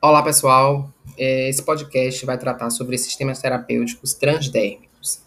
Olá, 0.00 0.22
pessoal. 0.22 0.94
É, 1.16 1.48
esse 1.48 1.60
podcast 1.60 2.24
vai 2.24 2.38
tratar 2.38 2.70
sobre 2.70 2.96
sistemas 2.96 3.40
terapêuticos 3.40 4.14
transdérmicos. 4.14 5.20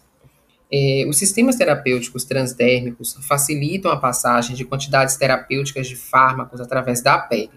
É, 0.72 1.04
os 1.06 1.18
sistemas 1.18 1.56
terapêuticos 1.56 2.24
transdérmicos 2.24 3.18
facilitam 3.28 3.90
a 3.90 3.98
passagem 3.98 4.56
de 4.56 4.64
quantidades 4.64 5.16
terapêuticas 5.16 5.86
de 5.86 5.94
fármacos 5.94 6.58
através 6.58 7.02
da 7.02 7.18
pele. 7.18 7.50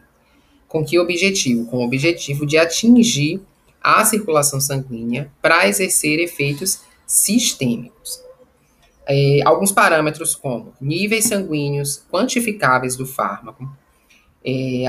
Com 0.68 0.84
que 0.84 1.00
objetivo? 1.00 1.66
Com 1.68 1.78
o 1.78 1.86
objetivo 1.86 2.46
de 2.46 2.58
atingir 2.58 3.42
a 3.82 4.04
circulação 4.04 4.60
sanguínea 4.60 5.32
para 5.42 5.70
exercer 5.70 6.20
efeitos 6.20 6.82
sistêmicos. 7.08 8.22
É, 9.08 9.40
alguns 9.46 9.72
parâmetros 9.72 10.36
como 10.36 10.74
níveis 10.82 11.24
sanguíneos 11.24 12.04
quantificáveis 12.12 12.98
do 12.98 13.06
fármaco, 13.06 13.74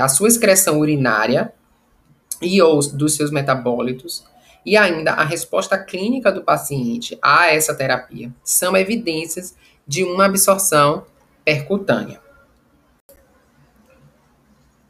a 0.01 0.07
sua 0.09 0.27
excreção 0.27 0.79
urinária 0.79 1.53
e 2.41 2.61
ou 2.61 2.79
dos 2.91 3.15
seus 3.15 3.31
metabólitos, 3.31 4.23
e 4.65 4.75
ainda 4.75 5.13
a 5.13 5.23
resposta 5.23 5.77
clínica 5.77 6.31
do 6.31 6.43
paciente 6.43 7.17
a 7.21 7.47
essa 7.47 7.73
terapia 7.73 8.31
são 8.43 8.75
evidências 8.75 9.55
de 9.87 10.03
uma 10.03 10.25
absorção 10.25 11.05
percutânea. 11.45 12.19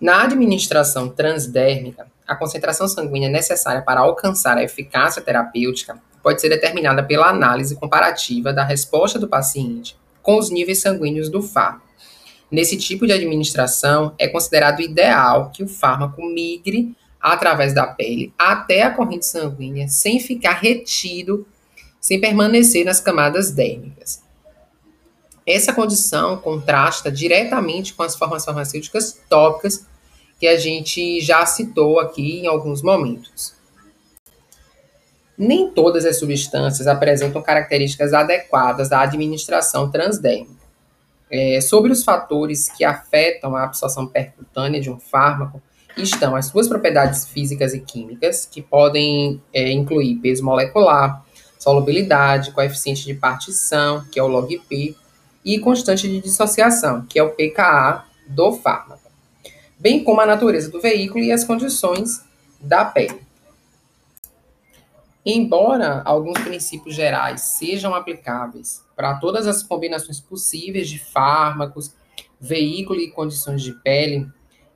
Na 0.02 0.24
administração 0.24 1.10
transdérmica, 1.10 2.08
a 2.28 2.36
concentração 2.36 2.88
sanguínea 2.88 3.30
necessária 3.30 3.82
para 3.82 4.02
alcançar 4.02 4.58
a 4.58 4.64
eficácia 4.64 5.22
terapêutica 5.22 6.00
pode 6.22 6.42
ser 6.42 6.50
determinada 6.50 7.04
pela 7.04 7.30
análise 7.30 7.76
comparativa 7.76 8.52
da 8.52 8.64
resposta 8.64 9.18
do 9.18 9.28
paciente 9.28 9.98
com 10.22 10.38
os 10.38 10.50
níveis 10.50 10.82
sanguíneos 10.82 11.30
do 11.30 11.42
fármaco. 11.42 11.88
Nesse 12.52 12.78
tipo 12.78 13.08
de 13.08 13.14
administração, 13.14 14.14
é 14.20 14.28
considerado 14.28 14.82
ideal 14.82 15.52
que 15.52 15.64
o 15.64 15.68
fármaco 15.68 16.22
migre 16.22 16.96
através 17.34 17.74
da 17.74 17.86
pele 17.86 18.34
até 18.38 18.84
a 18.84 18.92
corrente 18.92 19.26
sanguínea, 19.26 19.88
sem 19.88 20.20
ficar 20.20 20.54
retido, 20.54 21.48
sem 22.00 22.20
permanecer 22.20 22.86
nas 22.86 23.00
camadas 23.00 23.52
dérmicas. 23.52 24.22
Essa 25.46 25.74
condição 25.74 26.38
contrasta 26.38 27.10
diretamente 27.10 27.94
com 27.94 28.04
as 28.04 28.18
formas 28.18 28.44
farmacêuticas 28.44 29.18
tópicas 29.30 29.86
que 30.40 30.46
a 30.46 30.58
gente 30.58 31.22
já 31.22 31.46
citou 31.46 32.00
aqui 32.00 32.40
em 32.40 32.48
alguns 32.48 32.82
momentos. 32.82 33.56
Nem 35.38 35.72
todas 35.72 36.06
as 36.06 36.20
substâncias 36.20 36.88
apresentam 36.88 37.42
características 37.42 38.14
adequadas 38.14 38.92
à 38.92 39.02
administração 39.02 39.90
transdérmica. 39.90 40.58
É, 41.30 41.60
sobre 41.62 41.92
os 41.92 42.04
fatores 42.04 42.70
que 42.70 42.84
afetam 42.84 43.56
a 43.56 43.64
absorção 43.64 44.08
percutânea 44.08 44.80
de 44.80 44.90
um 44.90 45.00
fármaco, 45.00 45.62
estão 46.02 46.36
as 46.36 46.48
suas 46.48 46.68
propriedades 46.68 47.28
físicas 47.28 47.74
e 47.74 47.80
químicas, 47.80 48.46
que 48.46 48.62
podem 48.62 49.42
é, 49.54 49.72
incluir 49.72 50.16
peso 50.16 50.44
molecular, 50.44 51.24
solubilidade, 51.60 52.52
coeficiente 52.52 53.06
de 53.06 53.14
partição, 53.14 54.06
que 54.12 54.20
é 54.20 54.24
o 54.24 54.28
log-P, 54.28 54.96
e 55.44 55.60
constante 55.60 56.08
de 56.08 56.20
dissociação, 56.20 57.06
que 57.06 57.18
é 57.18 57.24
o 57.24 57.32
pKa 57.32 58.06
do 58.28 58.52
fármaco, 58.54 59.10
bem 59.80 60.04
como 60.04 60.20
a 60.20 60.26
natureza 60.26 60.70
do 60.70 60.82
veículo 60.82 61.24
e 61.24 61.32
as 61.32 61.44
condições 61.44 62.22
da 62.60 62.84
pele. 62.84 63.22
Embora 65.26 66.02
alguns 66.06 66.40
princípios 66.40 66.96
gerais 66.96 67.42
sejam 67.42 67.94
aplicáveis 67.94 68.82
para 68.96 69.16
todas 69.16 69.46
as 69.46 69.62
combinações 69.62 70.20
possíveis 70.20 70.90
de 70.90 71.00
fármacos, 71.00 71.94
veículo 72.40 73.00
e 73.00 73.12
condições 73.12 73.62
de 73.62 73.74
pele, 73.74 74.28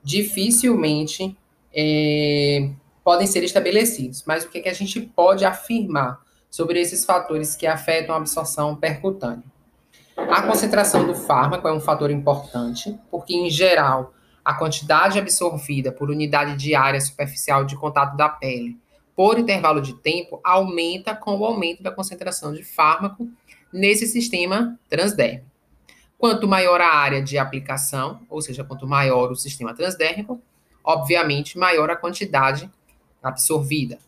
dificilmente 0.02 1.36
é, 1.74 2.70
podem 3.04 3.26
ser 3.26 3.44
estabelecidos. 3.44 4.24
Mas 4.26 4.44
o 4.44 4.48
que, 4.48 4.58
é 4.58 4.60
que 4.62 4.68
a 4.68 4.74
gente 4.74 5.00
pode 5.00 5.44
afirmar 5.44 6.20
sobre 6.50 6.80
esses 6.80 7.04
fatores 7.04 7.56
que 7.56 7.66
afetam 7.66 8.14
a 8.14 8.18
absorção 8.18 8.76
percutânea? 8.76 9.44
A 10.16 10.42
concentração 10.42 11.06
do 11.06 11.14
fármaco 11.14 11.66
é 11.66 11.72
um 11.72 11.80
fator 11.80 12.10
importante, 12.10 12.98
porque, 13.10 13.34
em 13.34 13.48
geral, 13.48 14.12
a 14.44 14.54
quantidade 14.54 15.18
absorvida 15.18 15.90
por 15.90 16.10
unidade 16.10 16.56
diária 16.56 17.00
superficial 17.00 17.64
de 17.64 17.76
contato 17.76 18.16
da 18.16 18.28
pele 18.28 18.76
por 19.14 19.38
intervalo 19.38 19.80
de 19.80 19.94
tempo 19.94 20.40
aumenta 20.42 21.14
com 21.14 21.36
o 21.36 21.44
aumento 21.44 21.82
da 21.82 21.90
concentração 21.90 22.52
de 22.52 22.64
fármaco 22.64 23.28
nesse 23.72 24.06
sistema 24.06 24.78
transdérmico. 24.88 25.51
Quanto 26.22 26.46
maior 26.46 26.80
a 26.80 26.86
área 26.86 27.20
de 27.20 27.36
aplicação, 27.36 28.20
ou 28.30 28.40
seja, 28.40 28.62
quanto 28.62 28.86
maior 28.86 29.32
o 29.32 29.34
sistema 29.34 29.74
transdérmico, 29.74 30.40
obviamente 30.84 31.58
maior 31.58 31.90
a 31.90 31.96
quantidade 31.96 32.70
absorvida. 33.20 33.98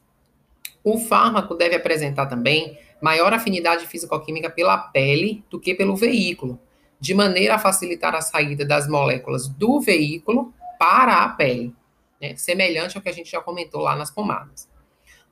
O 0.84 0.96
fármaco 0.96 1.56
deve 1.56 1.74
apresentar 1.74 2.26
também 2.26 2.78
maior 3.02 3.32
afinidade 3.32 3.88
físico-química 3.88 4.48
pela 4.48 4.78
pele 4.78 5.44
do 5.50 5.58
que 5.58 5.74
pelo 5.74 5.96
veículo, 5.96 6.56
de 7.00 7.14
maneira 7.14 7.56
a 7.56 7.58
facilitar 7.58 8.14
a 8.14 8.20
saída 8.20 8.64
das 8.64 8.86
moléculas 8.86 9.48
do 9.48 9.80
veículo 9.80 10.54
para 10.78 11.24
a 11.24 11.30
pele, 11.30 11.74
né? 12.22 12.36
semelhante 12.36 12.96
ao 12.96 13.02
que 13.02 13.08
a 13.08 13.12
gente 13.12 13.32
já 13.32 13.40
comentou 13.40 13.80
lá 13.80 13.96
nas 13.96 14.12
pomadas. 14.12 14.70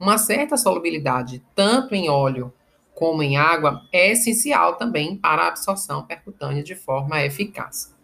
Uma 0.01 0.19
certa 0.19 0.57
solubilidade, 0.57 1.45
tanto 1.55 1.95
em 1.95 2.11
óleo 2.11 2.53
como 2.95 3.23
em 3.23 3.37
água, 3.37 3.83
é 3.93 4.13
essencial 4.13 4.77
também 4.77 5.17
para 5.17 5.43
a 5.43 5.49
absorção 5.49 6.07
percutânea 6.07 6.63
de 6.63 6.75
forma 6.75 7.25
eficaz. 7.25 7.95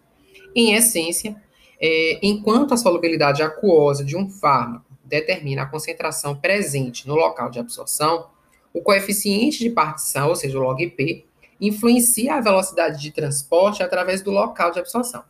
Em 0.55 0.73
essência, 0.73 1.35
é, 1.79 2.19
enquanto 2.21 2.73
a 2.73 2.77
solubilidade 2.77 3.41
aquosa 3.41 4.03
de 4.03 4.17
um 4.17 4.29
fármaco 4.29 4.85
determina 5.03 5.63
a 5.63 5.65
concentração 5.65 6.35
presente 6.35 7.07
no 7.07 7.15
local 7.15 7.49
de 7.49 7.59
absorção, 7.59 8.27
o 8.73 8.81
coeficiente 8.81 9.59
de 9.59 9.69
partição, 9.69 10.29
ou 10.29 10.35
seja, 10.35 10.57
o 10.57 10.61
log 10.61 10.85
P, 10.91 11.25
influencia 11.59 12.35
a 12.35 12.41
velocidade 12.41 13.01
de 13.01 13.11
transporte 13.11 13.83
através 13.83 14.21
do 14.21 14.31
local 14.31 14.71
de 14.71 14.79
absorção. 14.79 15.23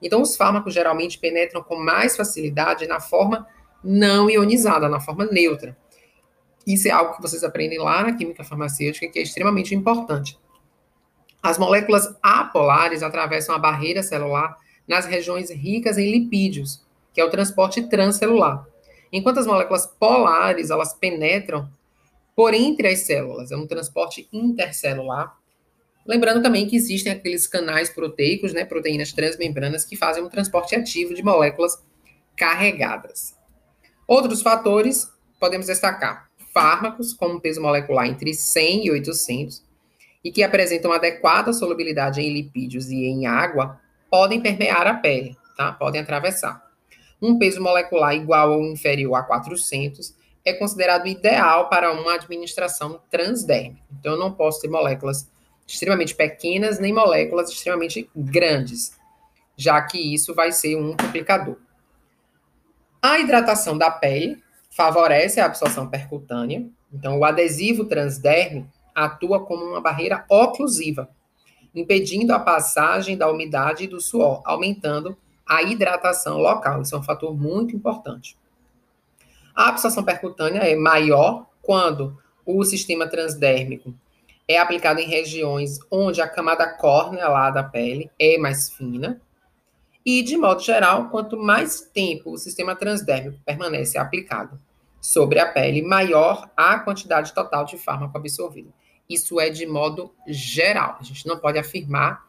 Então, 0.00 0.20
os 0.20 0.36
fármacos 0.36 0.74
geralmente 0.74 1.18
penetram 1.18 1.62
com 1.62 1.76
mais 1.76 2.16
facilidade 2.16 2.86
na 2.86 3.00
forma 3.00 3.46
não 3.82 4.28
ionizada, 4.30 4.88
na 4.88 5.00
forma 5.00 5.26
neutra, 5.26 5.76
isso 6.66 6.88
é 6.88 6.90
algo 6.90 7.14
que 7.14 7.22
vocês 7.22 7.44
aprendem 7.44 7.78
lá 7.78 8.02
na 8.02 8.14
química 8.14 8.44
farmacêutica, 8.44 9.08
que 9.08 9.18
é 9.18 9.22
extremamente 9.22 9.74
importante. 9.74 10.38
As 11.42 11.58
moléculas 11.58 12.16
apolares 12.22 13.02
atravessam 13.02 13.54
a 13.54 13.58
barreira 13.58 14.02
celular 14.02 14.56
nas 14.88 15.04
regiões 15.04 15.50
ricas 15.50 15.98
em 15.98 16.10
lipídios, 16.10 16.82
que 17.12 17.20
é 17.20 17.24
o 17.24 17.30
transporte 17.30 17.82
transcelular. 17.88 18.66
Enquanto 19.12 19.40
as 19.40 19.46
moléculas 19.46 19.86
polares, 19.86 20.70
elas 20.70 20.94
penetram 20.94 21.68
por 22.34 22.52
entre 22.52 22.88
as 22.88 23.00
células, 23.00 23.52
é 23.52 23.56
um 23.56 23.66
transporte 23.66 24.28
intercelular. 24.32 25.36
Lembrando 26.06 26.42
também 26.42 26.66
que 26.66 26.76
existem 26.76 27.12
aqueles 27.12 27.46
canais 27.46 27.88
proteicos, 27.90 28.52
né, 28.52 28.64
proteínas 28.64 29.12
transmembranas, 29.12 29.84
que 29.84 29.96
fazem 29.96 30.22
um 30.22 30.28
transporte 30.28 30.74
ativo 30.74 31.14
de 31.14 31.22
moléculas 31.22 31.82
carregadas. 32.36 33.38
Outros 34.06 34.42
fatores 34.42 35.10
podemos 35.38 35.66
destacar 35.66 36.28
fármacos 36.54 37.12
com 37.12 37.40
peso 37.40 37.60
molecular 37.60 38.06
entre 38.06 38.32
100 38.32 38.86
e 38.86 38.90
800 38.92 39.62
e 40.24 40.30
que 40.30 40.42
apresentam 40.42 40.92
adequada 40.92 41.52
solubilidade 41.52 42.20
em 42.20 42.32
lipídios 42.32 42.88
e 42.90 43.04
em 43.04 43.26
água 43.26 43.78
podem 44.08 44.40
permear 44.40 44.86
a 44.86 44.94
pele, 44.94 45.36
tá? 45.56 45.72
Podem 45.72 46.00
atravessar. 46.00 46.64
Um 47.20 47.38
peso 47.38 47.60
molecular 47.60 48.14
igual 48.14 48.52
ou 48.52 48.64
inferior 48.64 49.16
a 49.16 49.22
400 49.22 50.14
é 50.44 50.52
considerado 50.52 51.06
ideal 51.06 51.68
para 51.68 51.90
uma 51.92 52.14
administração 52.14 53.00
transdérmica. 53.10 53.82
Então, 53.98 54.12
eu 54.12 54.18
não 54.18 54.32
posso 54.32 54.60
ter 54.60 54.68
moléculas 54.68 55.28
extremamente 55.66 56.14
pequenas 56.14 56.78
nem 56.78 56.92
moléculas 56.92 57.50
extremamente 57.50 58.08
grandes, 58.14 58.96
já 59.56 59.80
que 59.82 59.98
isso 59.98 60.34
vai 60.34 60.52
ser 60.52 60.76
um 60.76 60.94
complicador. 60.94 61.56
A 63.02 63.18
hidratação 63.18 63.76
da 63.76 63.90
pele 63.90 64.43
favorece 64.74 65.40
a 65.40 65.46
absorção 65.46 65.88
percutânea. 65.88 66.66
Então, 66.92 67.18
o 67.18 67.24
adesivo 67.24 67.84
transdérmico 67.84 68.68
atua 68.94 69.44
como 69.44 69.64
uma 69.64 69.80
barreira 69.80 70.24
oclusiva, 70.28 71.08
impedindo 71.74 72.32
a 72.32 72.40
passagem 72.40 73.16
da 73.16 73.30
umidade 73.30 73.84
e 73.84 73.88
do 73.88 74.00
suor, 74.00 74.42
aumentando 74.44 75.16
a 75.46 75.62
hidratação 75.62 76.38
local. 76.38 76.82
Isso 76.82 76.94
é 76.94 76.98
um 76.98 77.02
fator 77.02 77.36
muito 77.36 77.74
importante. 77.74 78.36
A 79.54 79.68
absorção 79.68 80.02
percutânea 80.02 80.60
é 80.60 80.74
maior 80.74 81.46
quando 81.62 82.18
o 82.44 82.64
sistema 82.64 83.06
transdérmico 83.06 83.94
é 84.46 84.58
aplicado 84.58 85.00
em 85.00 85.06
regiões 85.06 85.78
onde 85.90 86.20
a 86.20 86.28
camada 86.28 86.66
córnea 86.66 87.28
lá 87.28 87.48
da 87.50 87.62
pele 87.62 88.10
é 88.18 88.36
mais 88.38 88.70
fina. 88.70 89.20
E, 90.04 90.22
de 90.22 90.36
modo 90.36 90.62
geral, 90.62 91.08
quanto 91.08 91.36
mais 91.36 91.80
tempo 91.80 92.32
o 92.32 92.38
sistema 92.38 92.76
transdérmico 92.76 93.38
permanece 93.44 93.96
aplicado 93.96 94.60
sobre 95.00 95.38
a 95.38 95.46
pele, 95.46 95.82
maior 95.82 96.50
a 96.56 96.78
quantidade 96.78 97.32
total 97.32 97.64
de 97.64 97.78
fármaco 97.78 98.16
absorvido. 98.16 98.72
Isso 99.08 99.38
é 99.38 99.50
de 99.50 99.66
modo 99.66 100.12
geral. 100.26 100.96
A 101.00 101.02
gente 101.02 101.26
não 101.26 101.38
pode 101.38 101.58
afirmar 101.58 102.24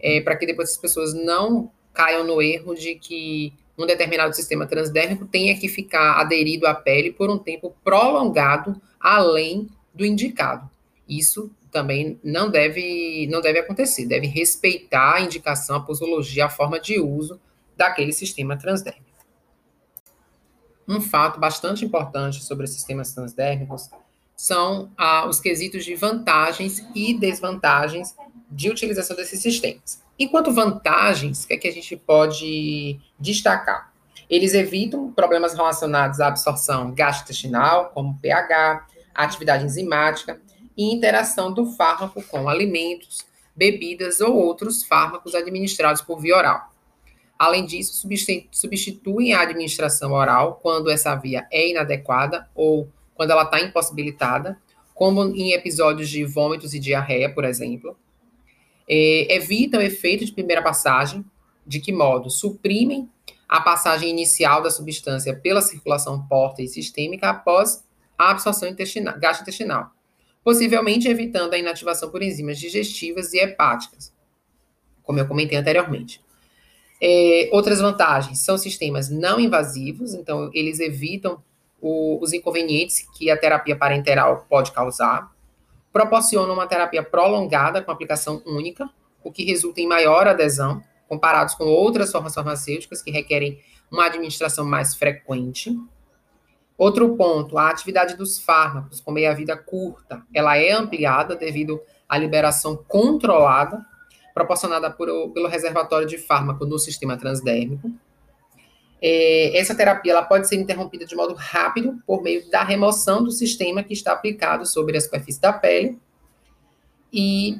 é, 0.00 0.20
para 0.20 0.36
que 0.36 0.46
depois 0.46 0.70
as 0.70 0.76
pessoas 0.76 1.14
não 1.14 1.70
caiam 1.92 2.24
no 2.24 2.42
erro 2.42 2.74
de 2.74 2.94
que 2.96 3.52
um 3.78 3.86
determinado 3.86 4.34
sistema 4.34 4.66
transdérmico 4.66 5.26
tenha 5.26 5.58
que 5.58 5.68
ficar 5.68 6.20
aderido 6.20 6.66
à 6.66 6.74
pele 6.74 7.12
por 7.12 7.30
um 7.30 7.38
tempo 7.38 7.76
prolongado 7.84 8.80
além 9.00 9.68
do 9.94 10.04
indicado. 10.04 10.68
Isso 11.08 11.50
também 11.76 12.18
não 12.24 12.50
deve, 12.50 13.28
não 13.30 13.42
deve 13.42 13.58
acontecer, 13.58 14.06
deve 14.06 14.26
respeitar 14.26 15.16
a 15.16 15.20
indicação, 15.20 15.76
a 15.76 15.80
posologia, 15.80 16.46
a 16.46 16.48
forma 16.48 16.80
de 16.80 16.98
uso 16.98 17.38
daquele 17.76 18.14
sistema 18.14 18.56
transdérmico. 18.56 19.04
Um 20.88 21.02
fato 21.02 21.38
bastante 21.38 21.84
importante 21.84 22.42
sobre 22.42 22.66
sistemas 22.66 23.12
transdérmicos 23.12 23.90
são 24.34 24.90
ah, 24.96 25.26
os 25.28 25.38
quesitos 25.38 25.84
de 25.84 25.94
vantagens 25.94 26.82
e 26.94 27.12
desvantagens 27.12 28.16
de 28.50 28.70
utilização 28.70 29.14
desses 29.14 29.42
sistemas. 29.42 30.02
Enquanto 30.18 30.54
vantagens, 30.54 31.44
o 31.44 31.48
que, 31.48 31.54
é 31.54 31.56
que 31.58 31.68
a 31.68 31.72
gente 31.72 31.94
pode 31.94 32.98
destacar? 33.20 33.92
Eles 34.30 34.54
evitam 34.54 35.12
problemas 35.12 35.52
relacionados 35.52 36.20
à 36.20 36.28
absorção 36.28 36.94
gastrointestinal, 36.94 37.90
como 37.90 38.18
pH, 38.18 38.86
atividade 39.14 39.66
enzimática 39.66 40.40
e 40.76 40.92
interação 40.92 41.52
do 41.52 41.66
fármaco 41.66 42.22
com 42.22 42.48
alimentos, 42.48 43.24
bebidas 43.54 44.20
ou 44.20 44.34
outros 44.36 44.84
fármacos 44.84 45.34
administrados 45.34 46.02
por 46.02 46.20
via 46.20 46.36
oral. 46.36 46.72
Além 47.38 47.66
disso, 47.66 48.08
substituem 48.50 49.34
a 49.34 49.42
administração 49.42 50.12
oral 50.12 50.58
quando 50.62 50.90
essa 50.90 51.14
via 51.14 51.46
é 51.50 51.70
inadequada 51.70 52.48
ou 52.54 52.88
quando 53.14 53.30
ela 53.30 53.42
está 53.42 53.60
impossibilitada, 53.60 54.58
como 54.94 55.22
em 55.24 55.52
episódios 55.52 56.08
de 56.08 56.24
vômitos 56.24 56.72
e 56.72 56.78
diarreia, 56.78 57.32
por 57.32 57.44
exemplo. 57.44 57.96
É, 58.88 59.34
evitam 59.34 59.82
efeito 59.82 60.24
de 60.24 60.32
primeira 60.32 60.62
passagem, 60.62 61.24
de 61.66 61.80
que 61.80 61.92
modo? 61.92 62.30
Suprimem 62.30 63.08
a 63.48 63.60
passagem 63.60 64.08
inicial 64.08 64.62
da 64.62 64.70
substância 64.70 65.34
pela 65.34 65.60
circulação 65.60 66.26
porta 66.26 66.62
e 66.62 66.68
sistêmica 66.68 67.28
após 67.28 67.84
a 68.16 68.30
absorção 68.30 68.68
intestinal, 68.68 69.18
gastrointestinal, 69.18 69.90
possivelmente 70.46 71.08
evitando 71.08 71.54
a 71.54 71.58
inativação 71.58 72.08
por 72.08 72.22
enzimas 72.22 72.56
digestivas 72.56 73.34
e 73.34 73.38
hepáticas, 73.40 74.14
como 75.02 75.18
eu 75.18 75.26
comentei 75.26 75.58
anteriormente. 75.58 76.24
É, 77.02 77.48
outras 77.50 77.80
vantagens 77.80 78.38
são 78.44 78.56
sistemas 78.56 79.10
não 79.10 79.40
invasivos, 79.40 80.14
então 80.14 80.48
eles 80.54 80.78
evitam 80.78 81.42
o, 81.80 82.22
os 82.22 82.32
inconvenientes 82.32 83.04
que 83.18 83.28
a 83.28 83.36
terapia 83.36 83.74
parenteral 83.74 84.46
pode 84.48 84.70
causar, 84.70 85.34
proporcionam 85.92 86.54
uma 86.54 86.68
terapia 86.68 87.02
prolongada 87.02 87.82
com 87.82 87.90
aplicação 87.90 88.40
única, 88.46 88.88
o 89.24 89.32
que 89.32 89.44
resulta 89.44 89.80
em 89.80 89.88
maior 89.88 90.28
adesão, 90.28 90.80
comparados 91.08 91.56
com 91.56 91.64
outras 91.64 92.12
formas 92.12 92.34
farmacêuticas 92.34 93.02
que 93.02 93.10
requerem 93.10 93.60
uma 93.90 94.06
administração 94.06 94.64
mais 94.64 94.94
frequente. 94.94 95.76
Outro 96.78 97.16
ponto, 97.16 97.56
a 97.56 97.70
atividade 97.70 98.16
dos 98.16 98.38
fármacos 98.38 99.00
com 99.00 99.10
meia-vida 99.10 99.56
curta, 99.56 100.22
ela 100.34 100.58
é 100.58 100.72
ampliada 100.72 101.34
devido 101.34 101.80
à 102.08 102.18
liberação 102.18 102.76
controlada 102.86 103.84
proporcionada 104.36 104.90
por, 104.90 105.08
pelo 105.30 105.48
reservatório 105.48 106.06
de 106.06 106.18
fármaco 106.18 106.66
no 106.66 106.78
sistema 106.78 107.16
transdérmico. 107.16 107.90
É, 109.00 109.58
essa 109.58 109.74
terapia 109.74 110.12
ela 110.12 110.22
pode 110.22 110.46
ser 110.46 110.56
interrompida 110.56 111.06
de 111.06 111.16
modo 111.16 111.32
rápido 111.32 111.98
por 112.06 112.22
meio 112.22 112.46
da 112.50 112.62
remoção 112.62 113.24
do 113.24 113.30
sistema 113.30 113.82
que 113.82 113.94
está 113.94 114.12
aplicado 114.12 114.66
sobre 114.66 114.94
a 114.98 115.00
superfície 115.00 115.40
da 115.40 115.54
pele 115.54 115.98
e 117.10 117.56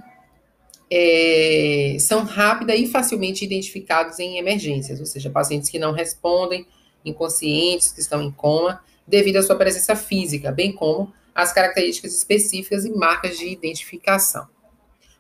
é, 0.91 1.97
são 1.99 2.25
rápidas 2.25 2.79
e 2.79 2.87
facilmente 2.87 3.43
identificados 3.43 4.19
em 4.19 4.37
emergências, 4.37 5.01
ou 5.01 5.07
seja, 5.07 5.31
pacientes 5.31 5.71
que 5.71 5.79
não 5.79 5.93
respondem, 5.93 6.67
inconscientes, 7.03 7.91
que 7.91 8.01
estão 8.01 8.23
em 8.23 8.31
coma, 8.31 8.83
devido 9.07 9.37
à 9.37 9.43
sua 9.43 9.57
presença 9.57 9.95
física, 9.95 10.51
bem 10.51 10.73
como 10.73 11.13
as 11.35 11.53
características 11.53 12.17
específicas 12.17 12.85
e 12.85 12.91
marcas 12.91 13.39
de 13.39 13.49
identificação. 13.49 14.49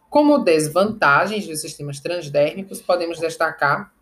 Como 0.08 0.38
desvantagens 0.38 1.46
dos 1.46 1.60
sistemas 1.60 2.00
transdérmicos, 2.00 2.80
podemos 2.80 3.18
destacar 3.18 3.92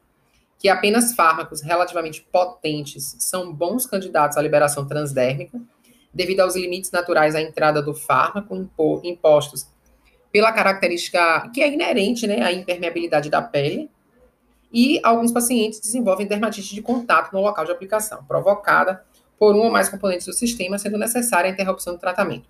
que 0.59 0.69
apenas 0.69 1.15
fármacos 1.15 1.61
relativamente 1.61 2.27
potentes 2.31 3.17
são 3.19 3.53
bons 3.53 3.85
candidatos 3.85 4.37
à 4.37 4.43
liberação 4.43 4.87
transdérmica, 4.87 5.61
devido 6.13 6.41
aos 6.41 6.55
limites 6.55 6.91
naturais 6.91 7.35
à 7.35 7.43
entrada 7.43 7.83
do 7.83 7.93
fármaco 7.93 8.71
impostos 9.03 9.67
pela 10.31 10.53
característica 10.53 11.51
que 11.53 11.63
é 11.63 11.73
inerente 11.73 12.27
né, 12.27 12.43
à 12.43 12.53
impermeabilidade 12.53 13.29
da 13.29 13.43
pele, 13.43 13.91
e 14.73 14.99
alguns 15.05 15.31
pacientes 15.31 15.79
desenvolvem 15.79 16.27
dermatite 16.27 16.75
de 16.75 16.83
contato 16.83 17.33
no 17.33 17.41
local 17.41 17.65
de 17.65 17.71
aplicação, 17.71 18.25
provocada 18.25 19.05
por 19.39 19.55
um 19.55 19.61
ou 19.61 19.71
mais 19.71 19.89
componentes 19.89 20.27
do 20.27 20.33
sistema, 20.33 20.79
sendo 20.79 20.99
necessária 20.99 21.51
a 21.51 21.53
interrupção 21.53 21.95
do 21.95 22.01
tratamento. 22.01 22.49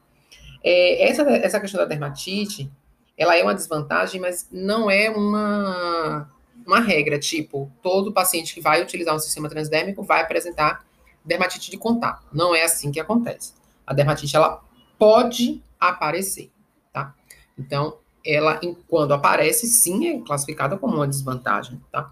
É, 0.62 1.08
essa, 1.08 1.22
essa 1.22 1.60
questão 1.60 1.80
da 1.80 1.86
dermatite, 1.86 2.70
ela 3.16 3.36
é 3.36 3.42
uma 3.42 3.54
desvantagem, 3.54 4.20
mas 4.20 4.48
não 4.50 4.90
é 4.90 5.10
uma, 5.10 6.30
uma 6.66 6.80
regra, 6.80 7.18
tipo, 7.18 7.70
todo 7.82 8.12
paciente 8.12 8.54
que 8.54 8.60
vai 8.60 8.82
utilizar 8.82 9.14
um 9.14 9.18
sistema 9.18 9.48
transdérmico 9.48 10.02
vai 10.02 10.22
apresentar 10.22 10.84
dermatite 11.24 11.70
de 11.70 11.76
contato. 11.76 12.26
Não 12.32 12.54
é 12.54 12.64
assim 12.64 12.90
que 12.90 13.00
acontece. 13.00 13.54
A 13.86 13.94
dermatite, 13.94 14.36
ela 14.36 14.62
pode 14.98 15.62
aparecer, 15.78 16.50
tá? 16.92 17.14
Então, 17.58 17.98
ela, 18.24 18.58
quando 18.88 19.12
aparece, 19.12 19.66
sim, 19.66 20.08
é 20.08 20.20
classificada 20.20 20.78
como 20.78 20.96
uma 20.96 21.06
desvantagem, 21.06 21.80
tá? 21.92 22.10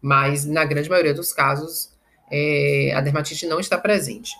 Mas, 0.00 0.44
na 0.44 0.64
grande 0.64 0.88
maioria 0.88 1.14
dos 1.14 1.32
casos, 1.32 1.92
é, 2.32 2.92
a 2.94 3.00
dermatite 3.00 3.46
não 3.46 3.60
está 3.60 3.76
presente. 3.76 4.34